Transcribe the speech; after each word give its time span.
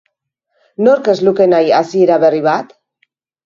Nork 0.87 1.11
ez 1.13 1.15
luke 1.29 1.49
nahi 1.53 1.71
hasiera 1.83 2.21
berri 2.27 2.43
bat? 2.51 2.77